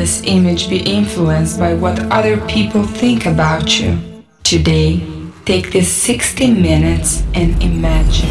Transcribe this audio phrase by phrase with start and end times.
[0.00, 3.98] this image be influenced by what other people think about you.
[4.44, 5.06] Today,
[5.44, 8.30] take these 60 minutes and imagine.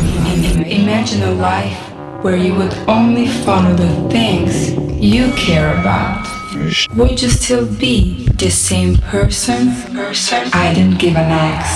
[0.66, 1.78] Imagine a life
[2.24, 6.26] where you would only follow the things you care about.
[6.96, 9.76] Would you still be the same person?
[9.94, 10.50] Person?
[10.52, 11.70] I didn't give an X.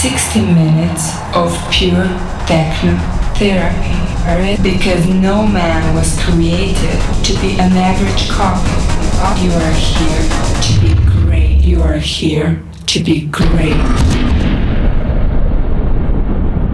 [0.00, 2.06] 60 minutes of pure
[2.46, 2.94] techno
[3.34, 4.62] therapy.
[4.62, 9.09] Because no man was created to be an average copy.
[9.20, 10.28] You are here
[10.62, 11.60] to be great.
[11.60, 13.76] You are here to be great.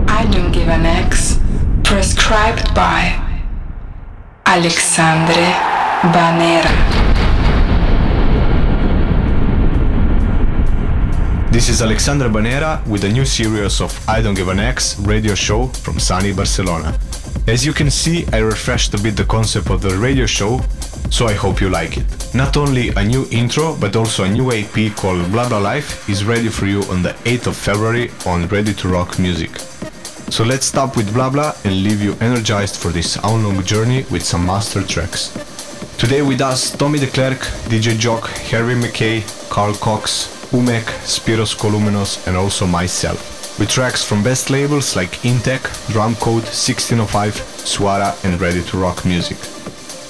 [0.08, 1.38] I don't give an X.
[1.82, 3.20] Prescribed by
[4.46, 5.34] Alexandre
[6.14, 6.70] Banera.
[11.50, 15.34] This is Alexandre Banera with a new series of I Don't Give an X radio
[15.34, 16.96] show from sunny Barcelona.
[17.48, 20.60] As you can see, I refreshed a bit the concept of the radio show,
[21.10, 22.34] so I hope you like it.
[22.34, 26.24] Not only a new intro, but also a new EP called Blah Blah Life is
[26.24, 29.50] ready for you on the 8th of February on Ready to Rock Music.
[30.30, 34.24] So let's stop with Blah Blah and leave you energized for this hour-long journey with
[34.24, 35.30] some master tracks.
[35.98, 42.36] Today with us Tommy Declerque, DJ Jock, Harvey McKay, Carl Cox, Umek, Spiros Kaloumenos and
[42.36, 45.62] also myself, with tracks from best labels like Intec,
[45.92, 47.34] Drumcode, 1605,
[47.64, 49.38] Suara and Ready to Rock Music.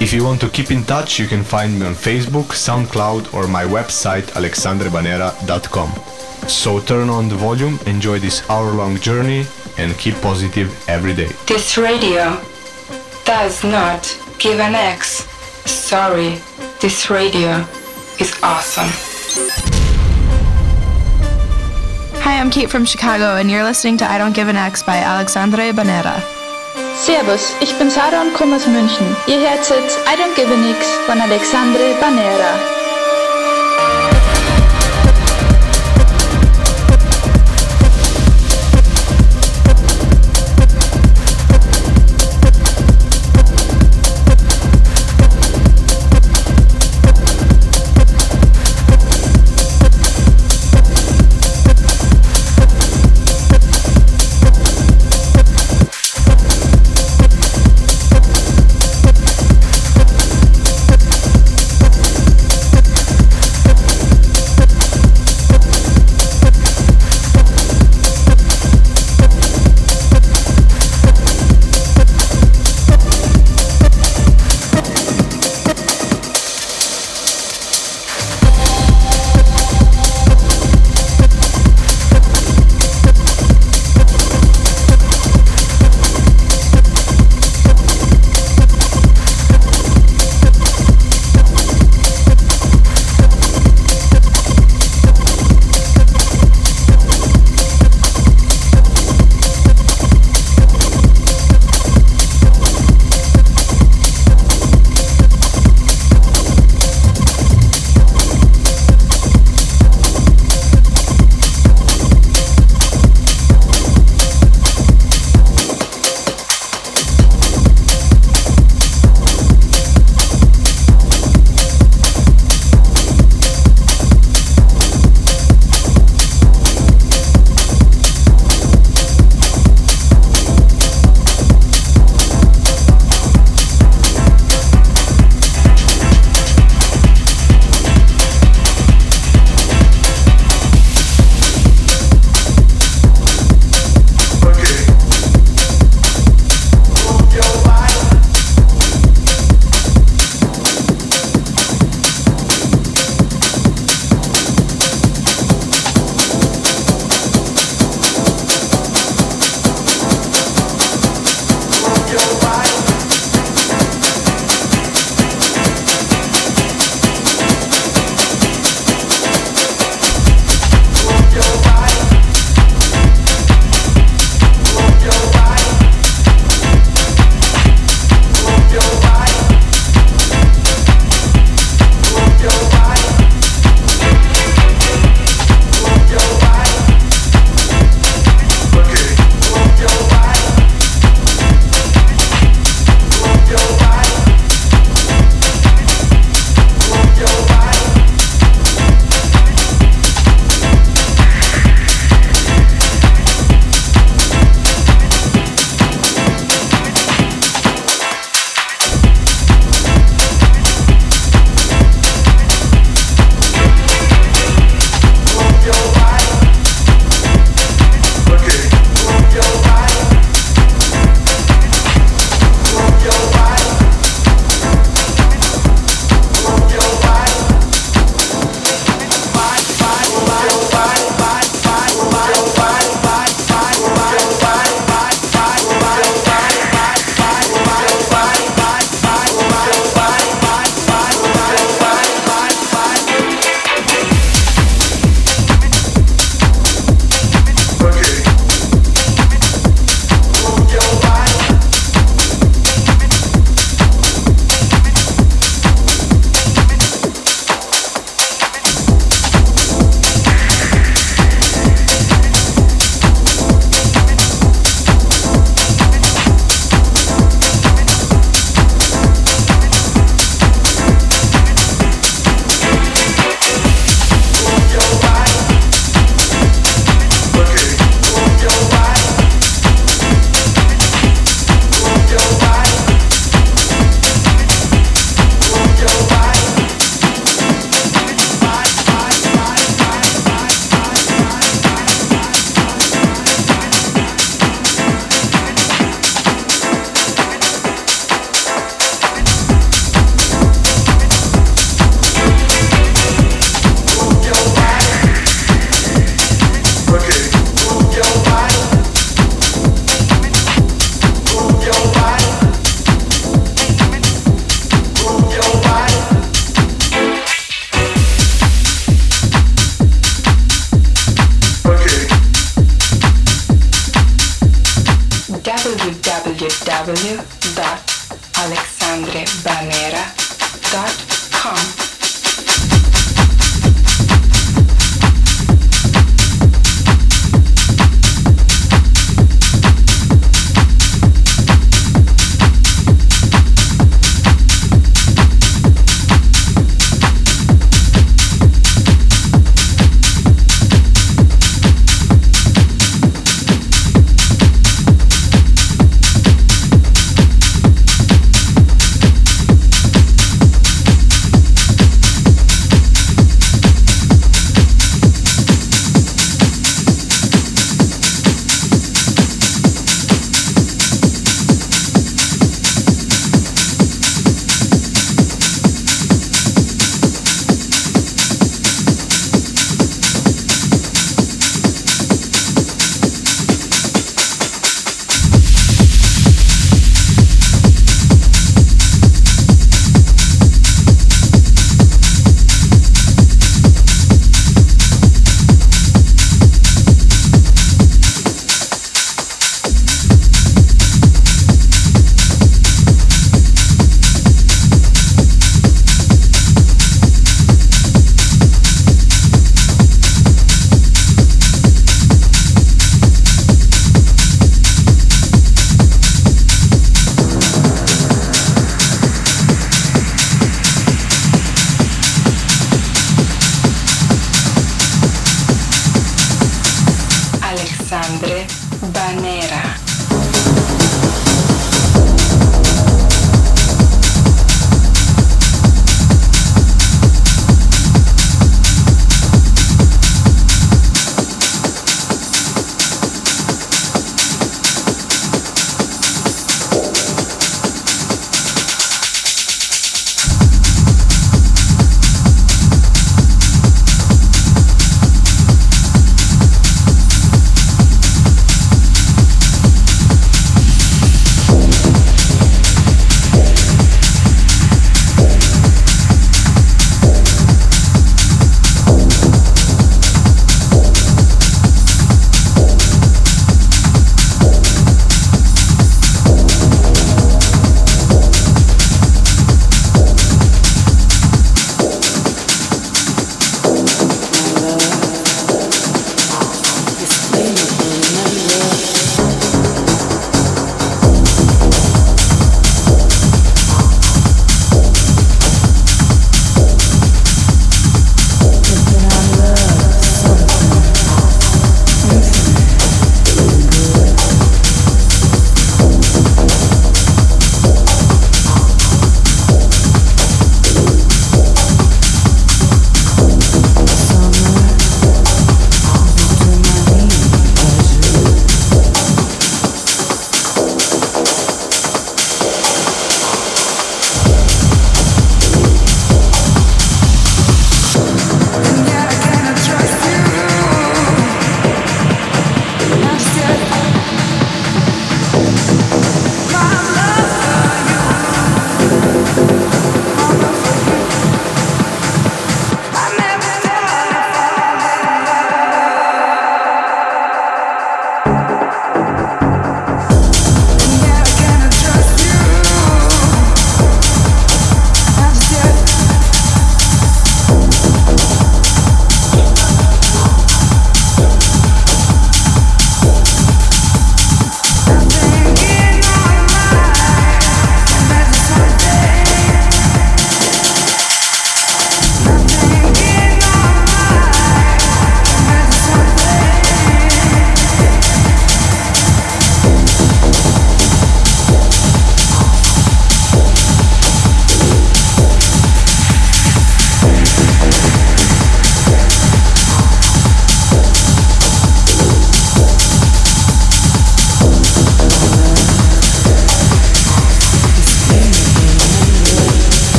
[0.00, 3.46] If you want to keep in touch, you can find me on Facebook, SoundCloud or
[3.46, 5.90] my website alexandrebanera.com.
[6.48, 9.44] So turn on the volume, enjoy this hour-long journey
[9.76, 11.28] and keep positive every day.
[11.46, 12.40] This radio
[13.26, 14.02] does not
[14.38, 15.28] give an X.
[15.70, 16.40] Sorry,
[16.80, 17.62] this radio
[18.18, 18.88] is awesome.
[22.22, 24.96] Hi, I'm Kate from Chicago, and you're listening to I Don't Give an X by
[24.96, 26.39] Alexandre Banera.
[27.00, 29.16] Servus, ich bin Sarah und komme aus München.
[29.26, 32.79] Ihr hört jetzt I Don't Give a Nix von Alexandre Banera.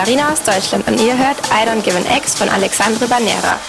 [0.00, 3.60] Katharina aus Deutschland und ihr hört I Don't Give an X von Alexandre Banera.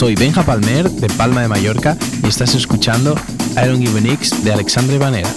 [0.00, 3.14] Soy Benja Palmer de Palma de Mallorca y estás escuchando
[3.62, 5.28] Iron Given de Alexandre Vanera.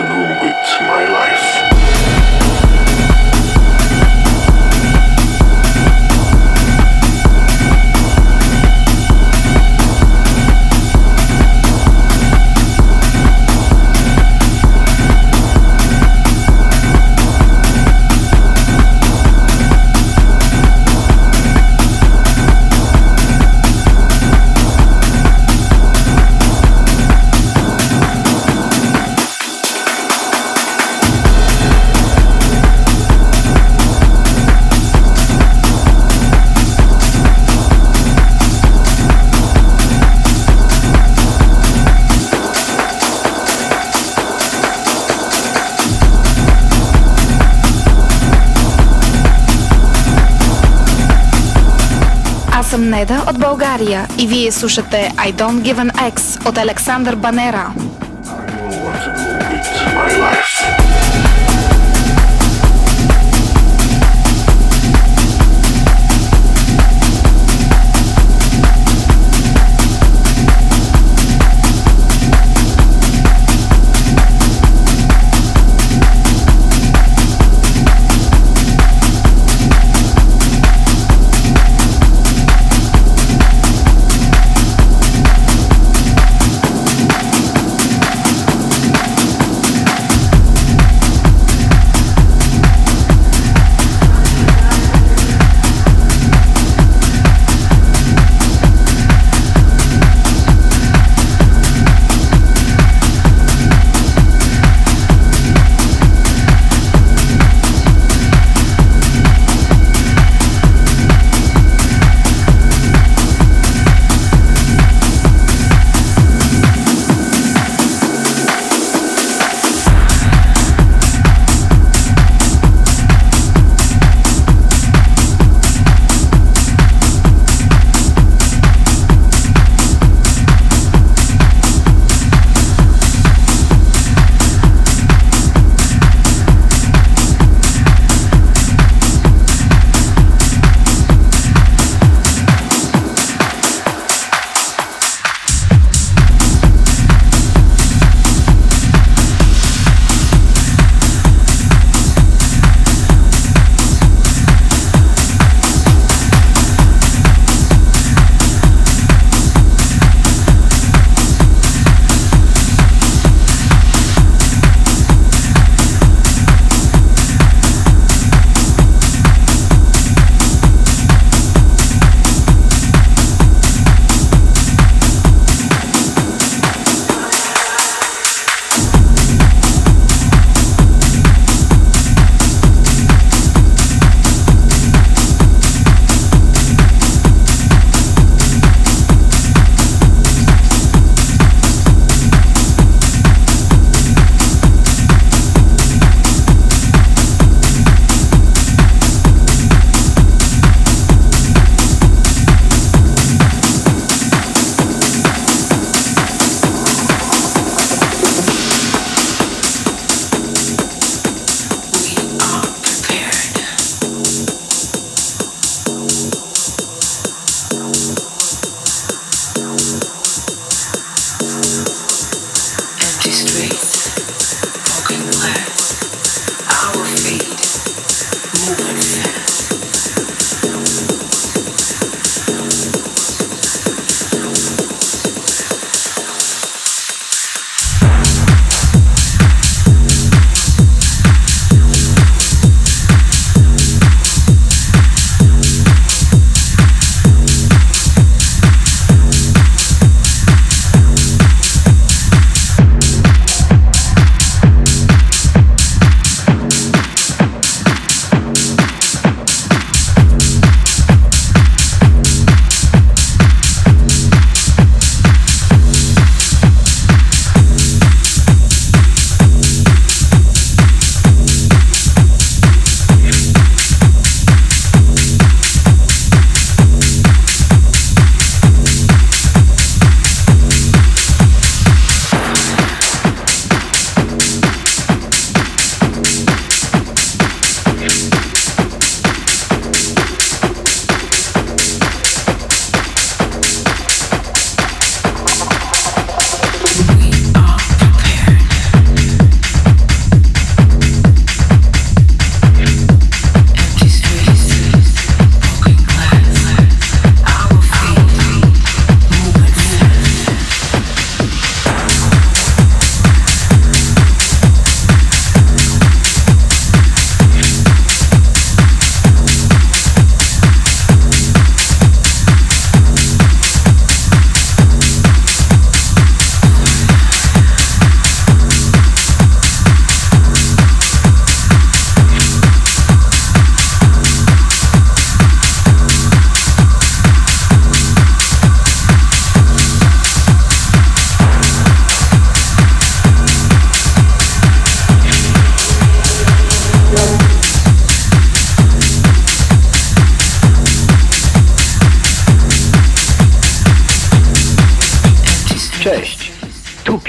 [0.00, 1.59] To move with my life.
[53.00, 57.72] Неда от България и вие слушате I Don't Give an X от Александър Банера.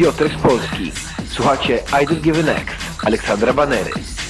[0.01, 0.91] Tu Piotr z Polski.
[1.29, 2.73] Słuchacie I Don't Give an X
[3.03, 4.20] Aleksandra Banery.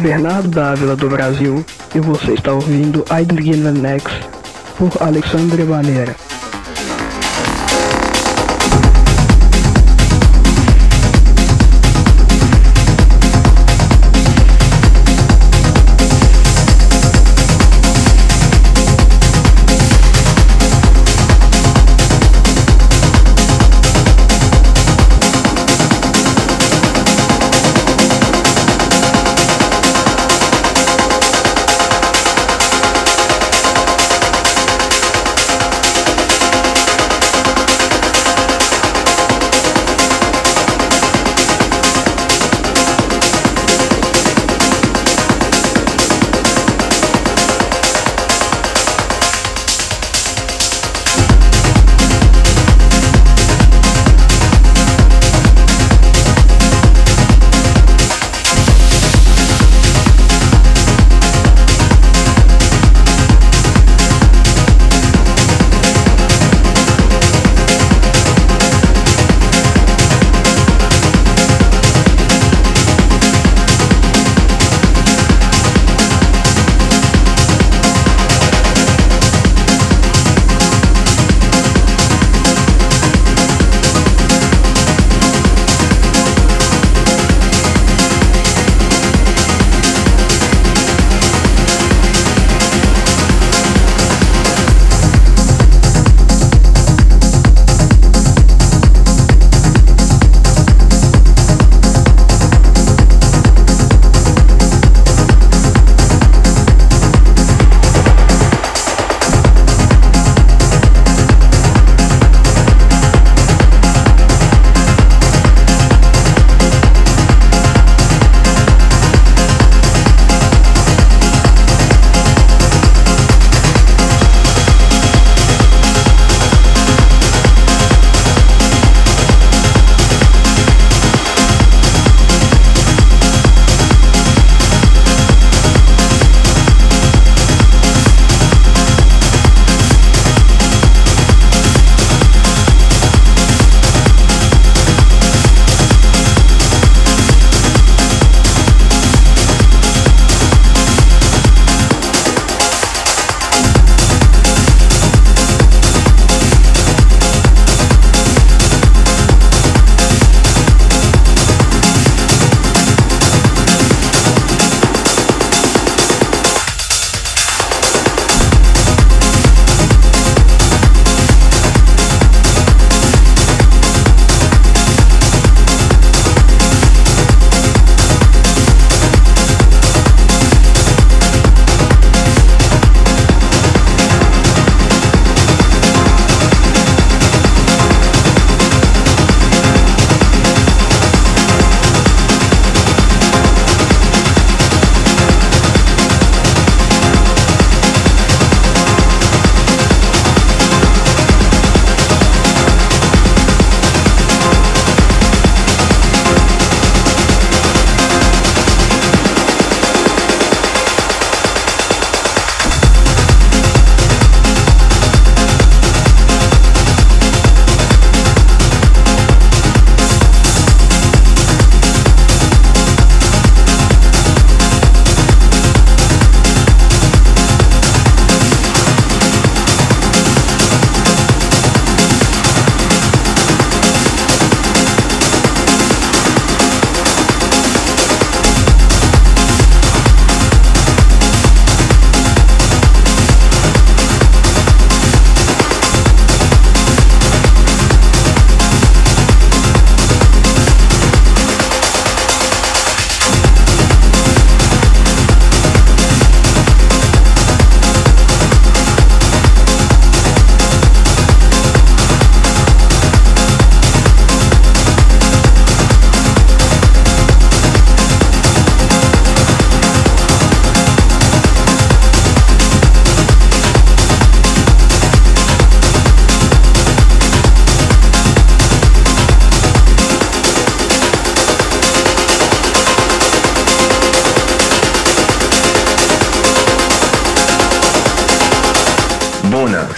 [0.00, 3.24] Bernardo Dávila do Brasil e você está ouvindo I
[3.70, 4.10] Next
[4.78, 6.29] por Alexandre Banera.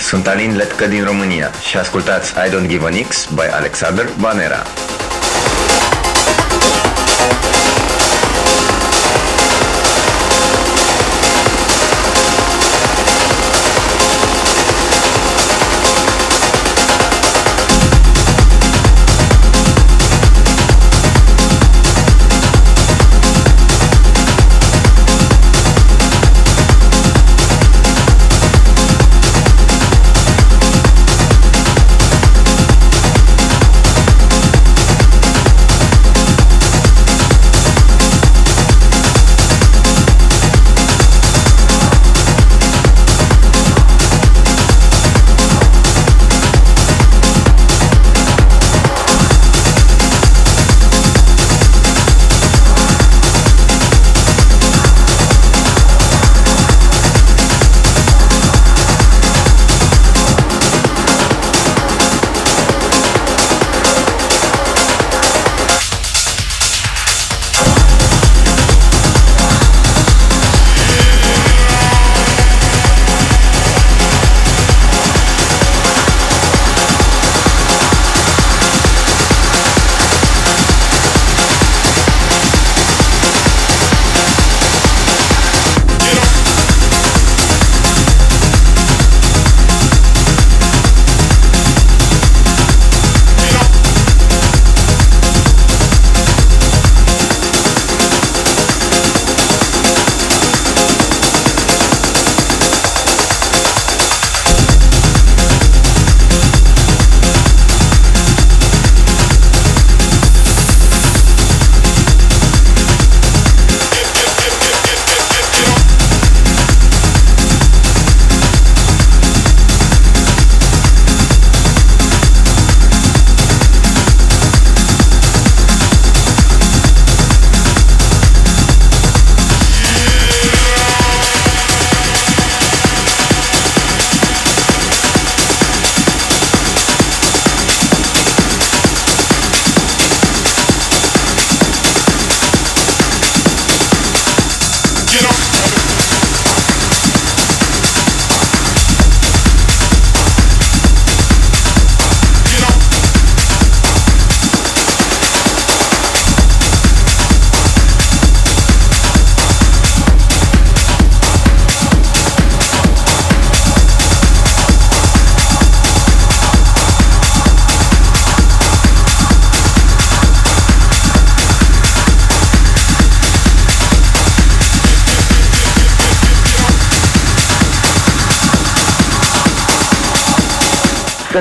[0.02, 4.62] Sunt Alin Letcă din România și ascultați I Don't Give a Nix by Alexander Banera.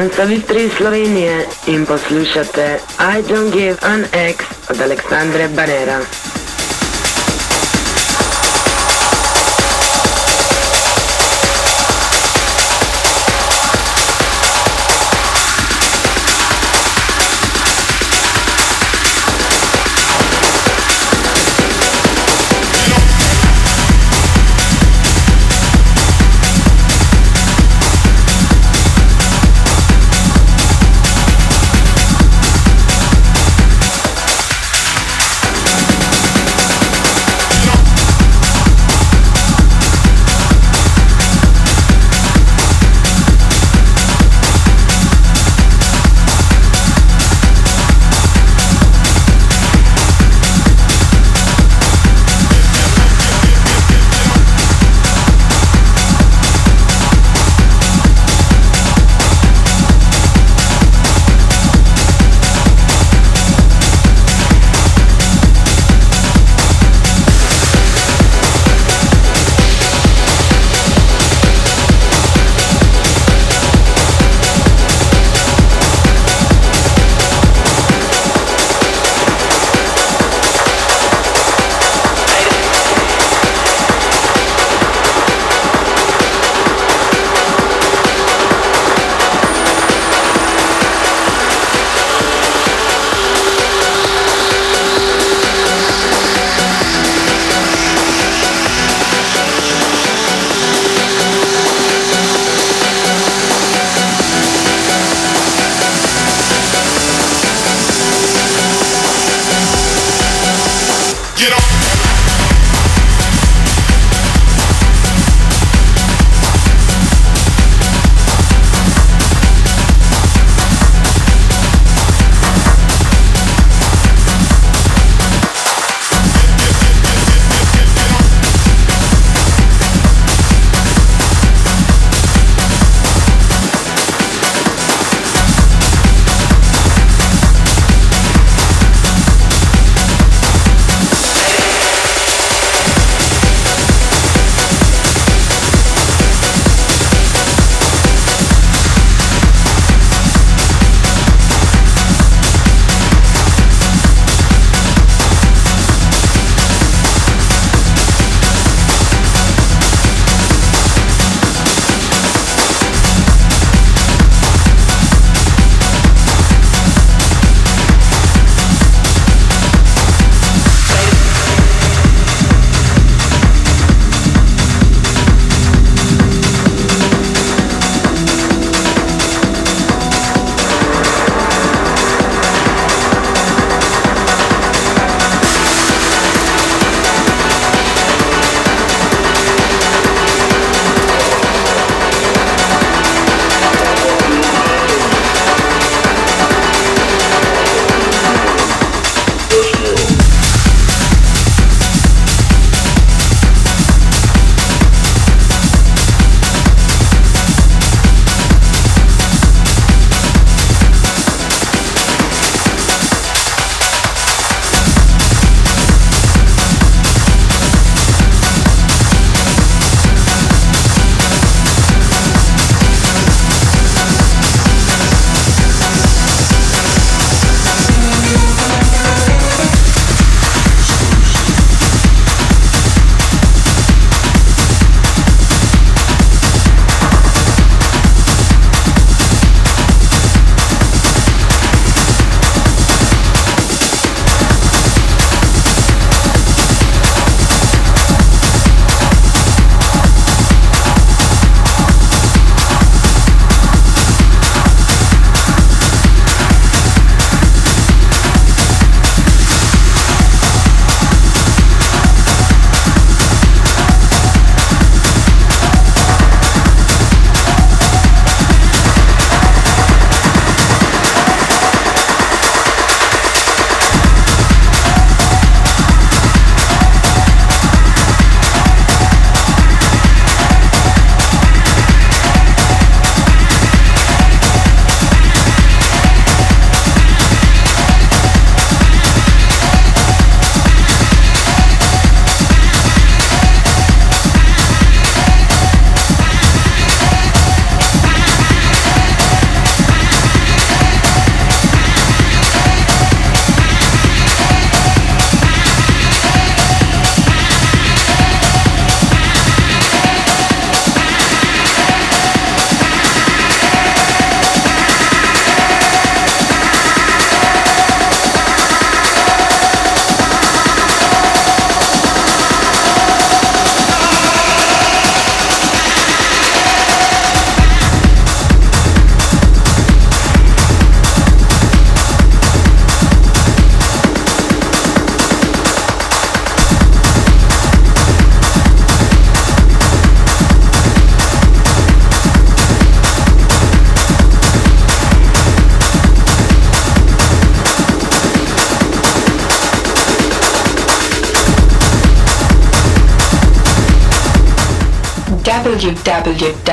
[0.01, 5.99] Iz Slovenije in poslušate I Don't Give an X od Aleksandre Banera.